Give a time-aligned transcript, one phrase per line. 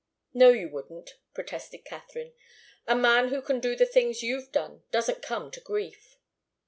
[0.33, 2.33] "No, you wouldn't," protested Katharine.
[2.87, 6.17] "A man who can do the things you've done doesn't come to grief."